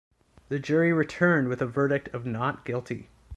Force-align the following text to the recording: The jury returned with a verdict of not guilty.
The 0.49 0.57
jury 0.57 0.91
returned 0.91 1.47
with 1.47 1.61
a 1.61 1.67
verdict 1.67 2.07
of 2.11 2.25
not 2.25 2.65
guilty. 2.65 3.07